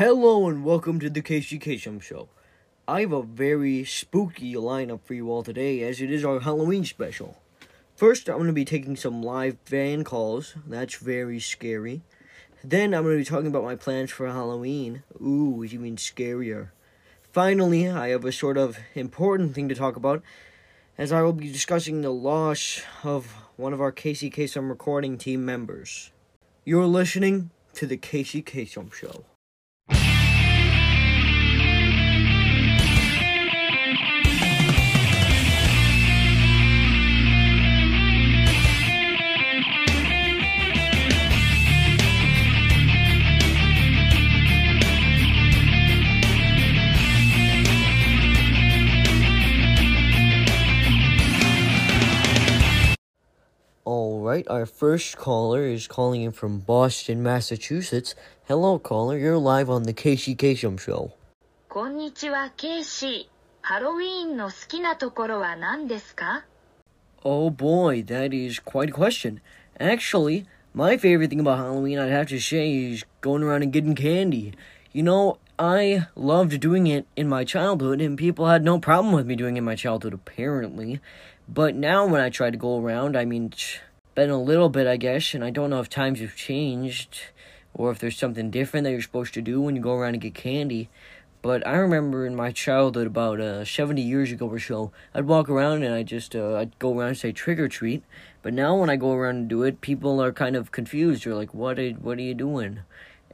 [0.00, 2.30] Hello and welcome to the Casey Kasem Show.
[2.88, 6.86] I have a very spooky lineup for you all today as it is our Halloween
[6.86, 7.36] special.
[7.96, 10.54] First, I'm going to be taking some live fan calls.
[10.66, 12.00] That's very scary.
[12.64, 15.02] Then, I'm going to be talking about my plans for Halloween.
[15.20, 16.70] Ooh, even scarier.
[17.30, 20.22] Finally, I have a sort of important thing to talk about
[20.96, 23.26] as I will be discussing the loss of
[23.58, 26.10] one of our Casey Kasem recording team members.
[26.64, 29.26] You're listening to the Casey Kasem Show.
[54.29, 58.13] right, our first caller is calling in from Boston, Massachusetts.
[58.47, 59.17] Hello, caller.
[59.17, 61.11] You're live on the Casey Kasem Show.
[61.69, 63.25] こんにちは、ケイシー。
[63.61, 66.45] ハロウィーンの好きなところは何ですか
[67.23, 69.41] Oh boy, that is quite a question.
[69.79, 73.95] Actually, my favorite thing about Halloween, I'd have to say, is going around and getting
[73.95, 74.53] candy.
[74.93, 79.25] You know, I loved doing it in my childhood, and people had no problem with
[79.25, 80.99] me doing it in my childhood, apparently.
[81.47, 83.79] But now, when I try to go around, I mean, it's
[84.20, 87.20] been a little bit, I guess, and I don't know if times have changed
[87.72, 90.20] or if there's something different that you're supposed to do when you go around and
[90.20, 90.90] get candy.
[91.40, 95.48] But I remember in my childhood, about uh, 70 years ago or so, I'd walk
[95.48, 98.02] around and I just uh, I'd go around and say trick or treat.
[98.42, 101.24] But now when I go around and do it, people are kind of confused.
[101.24, 101.78] They're like, "What?
[101.78, 102.80] Are, what are you doing?"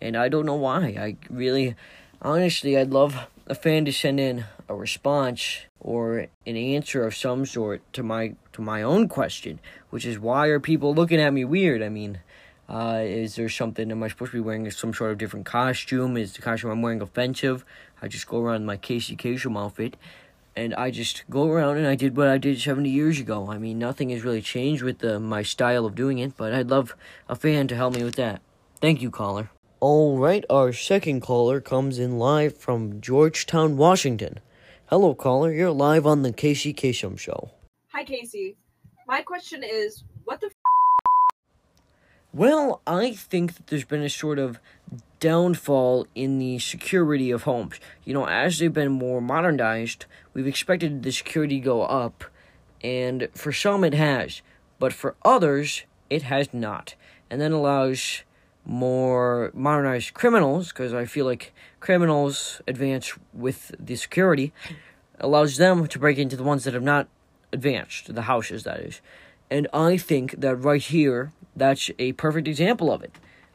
[0.00, 0.94] And I don't know why.
[0.96, 1.74] I really,
[2.22, 7.46] honestly, I'd love a fan to send in a response or an answer of some
[7.46, 11.44] sort to my to my own question, which is why are people looking at me
[11.44, 11.82] weird?
[11.82, 12.20] I mean,
[12.68, 13.90] uh, is there something?
[13.90, 16.16] Am I supposed to be wearing some sort of different costume?
[16.16, 17.64] Is the costume I'm wearing offensive?
[18.02, 19.96] I just go around in my Casey Kasem outfit,
[20.56, 23.50] and I just go around and I did what I did 70 years ago.
[23.50, 26.68] I mean, nothing has really changed with the, my style of doing it, but I'd
[26.68, 26.94] love
[27.28, 28.42] a fan to help me with that.
[28.80, 29.50] Thank you, caller.
[29.78, 34.40] All right, our second caller comes in live from Georgetown, Washington.
[34.86, 35.52] Hello, caller.
[35.52, 37.50] You're live on the Casey Kasem Show.
[37.92, 38.56] Hi, Casey.
[39.06, 40.52] My question is, what the f-
[42.32, 44.60] Well, I think that there's been a sort of
[45.20, 47.78] downfall in the security of homes.
[48.02, 52.24] You know, as they've been more modernized, we've expected the security to go up,
[52.82, 54.40] and for some it has,
[54.78, 56.94] but for others it has not.
[57.28, 58.22] And then allows
[58.66, 64.52] more modernized criminals, because I feel like criminals advance with the security,
[65.20, 67.08] allows them to break into the ones that have not
[67.52, 69.00] advanced, the houses, that is.
[69.50, 73.12] And I think that right here, that's a perfect example of it.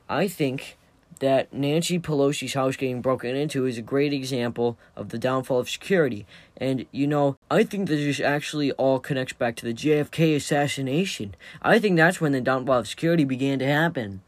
[0.09, 0.77] I think
[1.19, 5.69] that Nancy Pelosi's house getting broken into is a great example of the downfall of
[5.69, 6.25] security.
[6.57, 11.35] And, you know, I think that this actually all connects back to the JFK assassination.
[11.61, 14.21] I think that's when the downfall of security began to happen.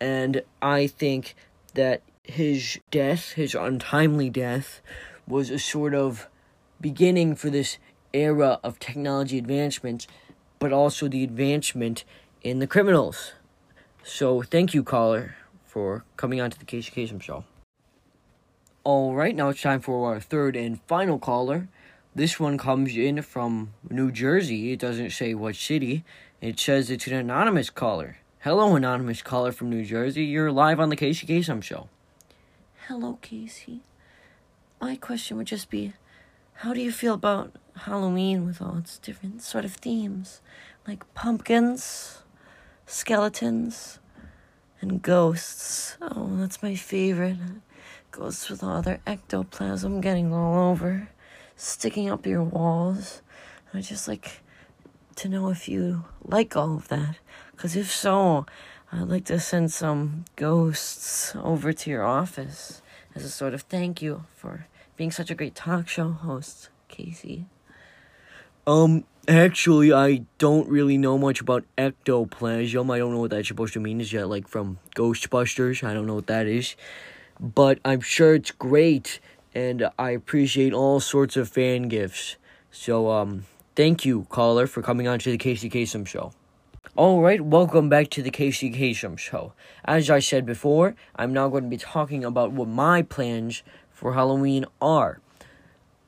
[0.00, 1.34] And I think
[1.74, 4.80] that his death, his untimely death,
[5.26, 6.28] was a sort of
[6.80, 7.78] beginning for this
[8.12, 10.06] era of technology advancements,
[10.58, 12.04] but also the advancement
[12.42, 13.32] in the criminals.
[14.02, 17.44] So thank you, caller, for coming on to the Casey Kasem show.
[18.82, 21.68] All right, now it's time for our third and final caller.
[22.14, 24.72] This one comes in from New Jersey.
[24.72, 26.02] It doesn't say what city.
[26.40, 28.16] It says it's an anonymous caller.
[28.42, 30.24] Hello, anonymous caller from New Jersey.
[30.24, 31.90] You're live on the Casey Kasem show.
[32.88, 33.80] Hello, Casey.
[34.80, 35.92] My question would just be
[36.54, 37.52] how do you feel about
[37.82, 40.40] Halloween with all its different sort of themes?
[40.88, 42.22] Like pumpkins,
[42.86, 43.98] skeletons,
[44.80, 45.98] and ghosts.
[46.00, 47.36] Oh, that's my favorite.
[48.10, 51.10] Ghosts with all their ectoplasm getting all over,
[51.56, 53.20] sticking up your walls.
[53.74, 54.40] I just like
[55.16, 57.16] to know if you like all of that.
[57.60, 58.46] Because if so,
[58.90, 62.80] I'd like to send some ghosts over to your office
[63.14, 67.44] as a sort of thank you for being such a great talk show host, Casey.
[68.66, 72.90] Um, actually, I don't really know much about ectoplasm.
[72.90, 74.00] I don't know what that's supposed to mean.
[74.00, 75.84] Is that like from Ghostbusters?
[75.84, 76.76] I don't know what that is.
[77.38, 79.20] But I'm sure it's great,
[79.54, 82.36] and I appreciate all sorts of fan gifts.
[82.70, 83.44] So, um,
[83.76, 86.32] thank you, caller, for coming on to the Casey Kasem show.
[86.96, 89.52] All right, welcome back to the Casey Kasem show.
[89.84, 94.14] As I said before, I'm now going to be talking about what my plans for
[94.14, 95.20] Halloween are.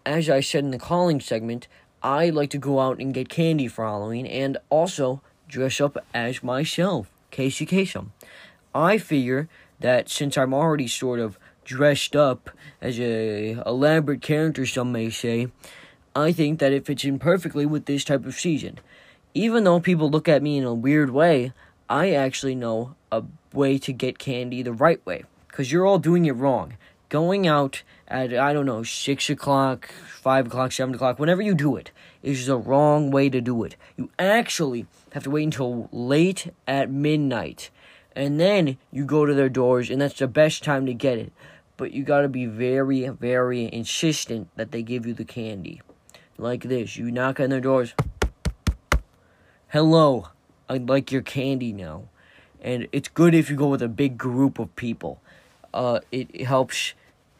[0.04, 1.68] As I said in the calling segment,
[2.02, 6.42] I like to go out and get candy for Halloween and also dress up as
[6.42, 8.08] myself, Casey Kasem.
[8.74, 9.48] I figure
[9.78, 12.50] that since I'm already sort of dressed up
[12.80, 15.46] as a elaborate character, some may say,
[16.16, 18.80] I think that it fits in perfectly with this type of season.
[19.34, 21.52] Even though people look at me in a weird way,
[21.88, 23.24] I actually know a
[23.54, 25.24] way to get candy the right way.
[25.48, 26.74] Because you're all doing it wrong.
[27.08, 29.90] Going out at, I don't know, 6 o'clock,
[30.20, 31.90] 5 o'clock, 7 o'clock, whenever you do it,
[32.22, 33.76] is the wrong way to do it.
[33.96, 37.70] You actually have to wait until late at midnight.
[38.14, 41.32] And then you go to their doors, and that's the best time to get it.
[41.78, 45.80] But you gotta be very, very insistent that they give you the candy.
[46.36, 47.94] Like this you knock on their doors.
[49.72, 50.28] Hello,
[50.68, 52.02] I'd like your candy now.
[52.60, 55.22] And it's good if you go with a big group of people.
[55.72, 56.92] Uh, it helps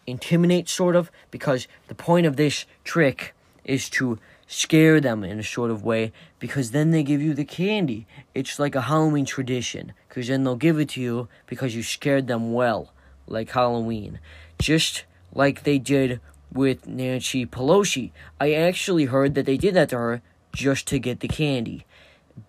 [0.07, 3.35] intimidate, sort of, because the point of this trick
[3.67, 7.45] is to scare them in a sort of way because then they give you the
[7.45, 8.07] candy.
[8.35, 12.29] It's like a Halloween tradition because then they'll give it to you because you scared
[12.29, 12.95] them well,
[13.27, 14.21] like Halloween.
[14.59, 15.05] Just
[15.35, 16.19] like they did
[16.51, 18.11] with Nancy Pelosi.
[18.41, 20.23] I actually heard that they did that to her
[20.55, 21.85] just to get the candy.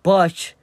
[0.02, 0.54] But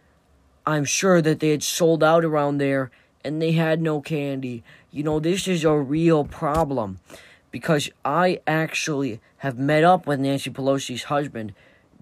[0.66, 2.92] I'm sure that they had sold out around there
[3.24, 4.64] and they had no candy.
[4.92, 7.00] You know, this is a real problem
[7.52, 11.54] because I actually have met up with Nancy Pelosi's husband.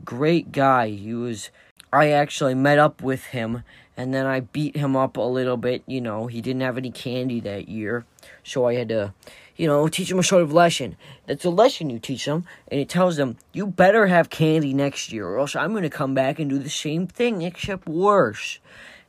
[0.03, 0.89] Great guy.
[0.89, 1.49] He was
[1.91, 3.63] I actually met up with him
[3.97, 6.91] and then I beat him up a little bit, you know, he didn't have any
[6.91, 8.05] candy that year.
[8.43, 9.13] So I had to,
[9.59, 10.95] you know, teach them a sort of lesson.
[11.27, 15.11] That's a lesson you teach them and it tells them you better have candy next
[15.11, 18.59] year or else I'm going to come back and do the same thing except worse.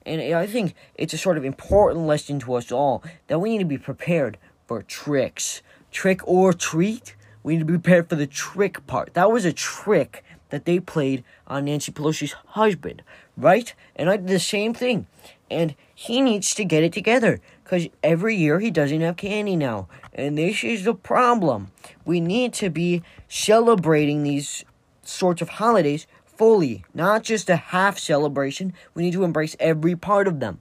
[0.04, 3.58] And I think it's a sort of important lesson to us all that we need
[3.58, 5.62] to be prepared for tricks
[5.92, 7.14] trick or treat.
[7.44, 9.14] We need to be prepared for the trick part.
[9.14, 13.02] That was a trick that they played on Nancy Pelosi's husband,
[13.36, 13.72] right?
[13.94, 15.06] And I did the same thing.
[15.48, 19.88] And he needs to get it together because every year he doesn't have candy now.
[20.12, 21.70] And this is the problem.
[22.04, 24.64] We need to be celebrating these
[25.02, 28.72] sorts of holidays fully, not just a half celebration.
[28.94, 30.60] We need to embrace every part of them.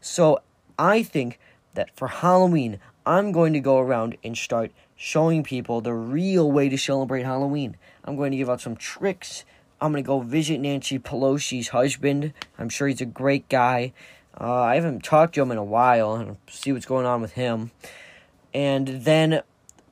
[0.00, 0.40] So
[0.78, 1.38] I think
[1.74, 6.68] that for Halloween, I'm going to go around and start showing people the real way
[6.68, 7.76] to celebrate Halloween.
[8.04, 9.44] I'm going to give out some tricks.
[9.80, 12.32] I'm going to go visit Nancy Pelosi's husband.
[12.58, 13.92] I'm sure he's a great guy.
[14.40, 17.32] Uh, I haven't talked to him in a while and see what's going on with
[17.32, 17.70] him.
[18.54, 19.42] And then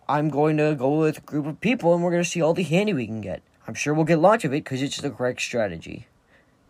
[0.08, 2.54] I'm going to go with a group of people and we're going to see all
[2.54, 3.42] the handy we can get.
[3.66, 6.06] I'm sure we'll get lots of it because it's the correct strategy.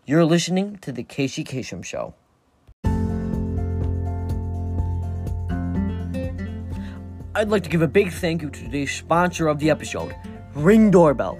[0.05, 2.13] You're listening to The Casey Kasem Show.
[7.33, 10.15] I'd like to give a big thank you to the sponsor of the episode,
[10.53, 11.39] Ring Doorbell.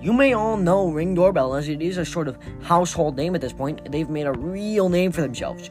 [0.00, 3.40] You may all know Ring Doorbell as it is a sort of household name at
[3.40, 3.90] this point.
[3.90, 5.70] They've made a real name for themselves.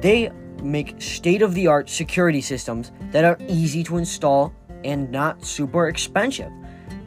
[0.00, 0.30] They
[0.62, 4.52] make state of the art security systems that are easy to install
[4.84, 6.52] and not super expensive.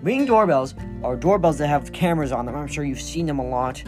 [0.01, 2.56] Ring doorbells are doorbells that have cameras on them.
[2.56, 3.83] I'm sure you've seen them a lot.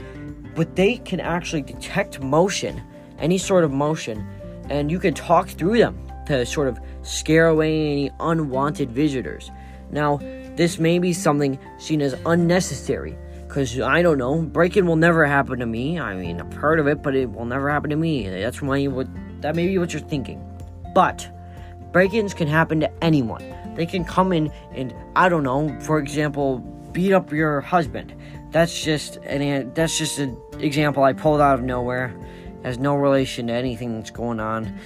[0.55, 2.81] But they can actually detect motion,
[3.17, 4.25] any sort of motion,
[4.69, 9.49] and you can talk through them to sort of scare away any unwanted visitors.
[9.91, 10.17] Now,
[10.55, 13.17] this may be something seen as unnecessary,
[13.47, 15.99] because I don't know, breaking will never happen to me.
[15.99, 18.29] I mean, I've heard of it, but it will never happen to me.
[18.29, 19.07] That's why what
[19.43, 20.41] that may be what you're thinking.
[20.95, 21.29] But
[21.91, 23.43] break ins can happen to anyone.
[23.75, 26.59] They can come in and, I don't know, for example,
[26.91, 28.13] beat up your husband.
[28.51, 32.15] That's just an that's just an example I pulled out of nowhere.
[32.63, 34.79] Has no relation to anything that's going on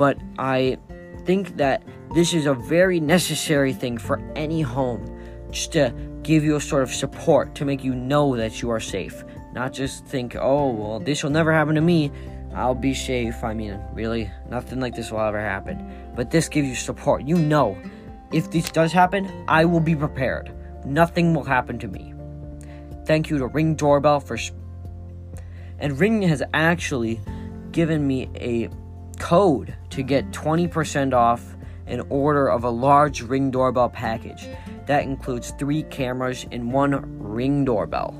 [0.00, 0.78] but I
[1.26, 1.82] think that
[2.14, 5.04] this is a very necessary thing for any home
[5.50, 5.92] just to
[6.22, 9.22] give you a sort of support to make you know that you are safe.
[9.52, 12.10] Not just think, oh, well, this will never happen to me.
[12.54, 13.44] I'll be safe.
[13.44, 16.12] I mean, really, nothing like this will ever happen.
[16.14, 17.22] But this gives you support.
[17.22, 17.78] You know,
[18.32, 20.52] if this does happen, I will be prepared.
[20.84, 22.14] Nothing will happen to me.
[23.06, 24.36] Thank you to Ring Doorbell for.
[24.38, 24.58] Sp-
[25.78, 27.20] and Ring has actually
[27.72, 28.68] given me a
[29.18, 34.46] code to get 20% off an order of a large ring doorbell package.
[34.86, 38.14] That includes three cameras and one ring doorbell.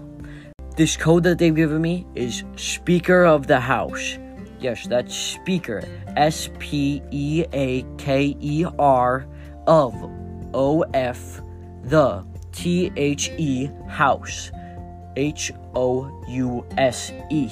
[0.81, 4.17] This code that they've given me is Speaker of the House.
[4.61, 5.83] Yes, that's Speaker.
[6.17, 9.27] S P E A K E R
[9.67, 9.95] of
[10.55, 11.43] O F
[11.83, 14.51] the T H E House.
[15.17, 17.51] H O U S E.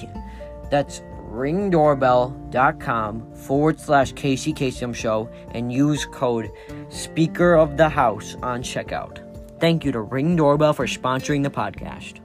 [0.70, 6.50] That's ringdoorbell.com forward slash Casey Kasem Show and use code
[6.88, 9.18] Speaker of the House on checkout.
[9.61, 12.20] Thank you to Ring Doorbell for sponsoring the podcast.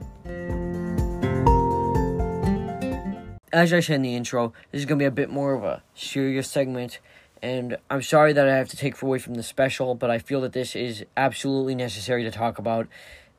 [3.54, 5.62] As I said in the intro, this is going to be a bit more of
[5.62, 6.98] a serious segment,
[7.40, 10.40] And I'm sorry that I have to take away from the special, but I feel
[10.40, 12.88] that this is absolutely necessary to talk about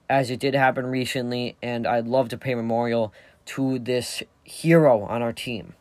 [0.10, 3.12] as it did happen recently, and I'd love to pay memorial
[3.48, 5.74] to this hero on our team.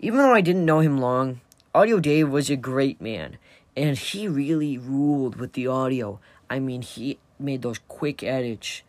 [0.00, 1.40] Even though I didn't know him long,
[1.74, 3.38] Audio Dave was a great man,
[3.74, 6.20] and he really ruled with the audio.
[6.50, 8.82] I mean, he made those quick edits,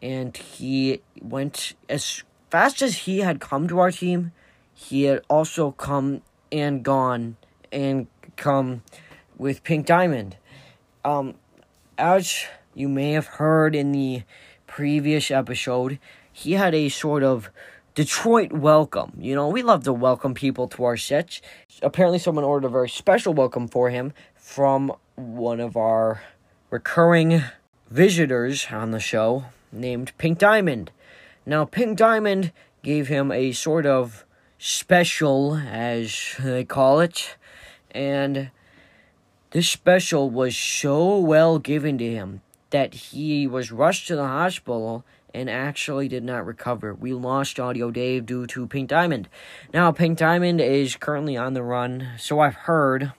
[0.00, 4.30] and he went as fast as he had come to our team,
[4.74, 6.20] he had also come
[6.52, 7.34] and gone
[7.72, 8.06] and
[8.36, 8.82] come
[9.38, 10.36] with Pink Diamond.
[11.02, 11.36] Um,
[11.96, 12.44] as
[12.74, 14.24] you may have heard in the
[14.66, 15.98] previous episode,
[16.30, 17.48] he had a sort of
[17.94, 19.12] Detroit welcome.
[19.18, 21.40] You know, we love to welcome people to our sets.
[21.80, 26.20] Apparently, someone ordered a very special welcome for him from one of our
[26.68, 27.44] recurring
[27.88, 30.90] visitors on the show named Pink Diamond.
[31.44, 34.24] Now, Pink Diamond gave him a sort of
[34.58, 37.36] special, as they call it,
[37.90, 38.50] and
[39.50, 45.04] this special was so well given to him that he was rushed to the hospital
[45.34, 46.94] and actually did not recover.
[46.94, 49.28] We lost Audio Dave due to Pink Diamond.
[49.74, 53.12] Now, Pink Diamond is currently on the run, so I've heard,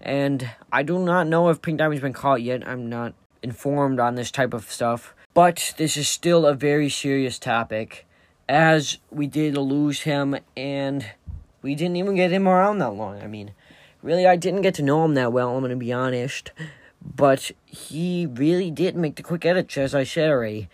[0.00, 2.66] and I do not know if Pink Diamond's been caught yet.
[2.66, 7.38] I'm not informed on this type of stuff, but this is still a very serious
[7.38, 8.04] topic,
[8.48, 11.12] as we did lose him, and
[11.62, 13.22] we didn't even get him around that long.
[13.22, 13.52] I mean,
[14.02, 16.50] really, I didn't get to know him that well, I'm going to be honest.
[17.00, 20.68] But he really did make the quick edits, as I said already.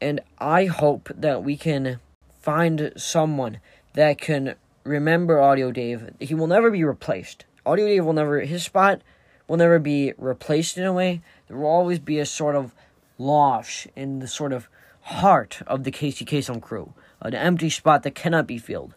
[0.00, 2.00] And I hope that we can
[2.40, 3.60] find someone
[3.92, 6.08] that can remember Audio Dave.
[6.20, 7.44] He will never be replaced.
[7.66, 9.02] Audio Dave will never, his spot
[9.46, 11.20] will never be replaced in a way.
[11.48, 12.72] There will always be a sort of
[13.18, 14.68] loss in the sort of
[15.02, 18.94] heart of the Casey Kasem crew, an empty spot that cannot be filled.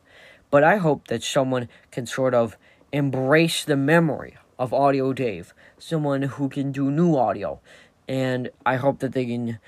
[0.51, 2.57] But I hope that someone can sort of
[2.91, 7.59] embrace the memory of Audio Dave, someone who can do new audio.
[8.07, 9.59] And I hope that they can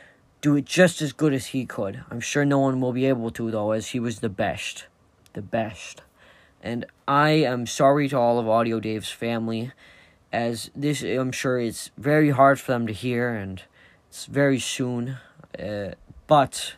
[0.41, 2.03] do it just as good as he could.
[2.09, 4.87] I'm sure no one will be able to, though, as he was the best.
[5.33, 6.01] The best.
[6.63, 9.71] And I am sorry to all of Audio Dave's family,
[10.33, 13.61] as this, I'm sure, it's very hard for them to hear, and
[14.11, 15.17] it's very soon.
[15.57, 15.91] Uh,
[16.27, 16.73] but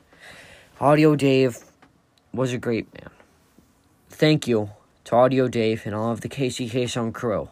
[0.79, 1.57] Audio Dave
[2.31, 3.09] was a great man.
[4.07, 4.69] Thank you
[5.05, 7.49] to Audio Dave and all of the Casey Kasem crew.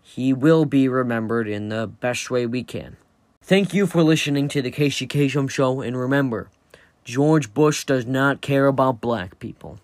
[0.00, 2.96] He will be remembered in the best way we can.
[3.42, 6.48] Thank you for listening to the Kasem Show, and remember,
[7.04, 9.80] George Bush does not care about black people.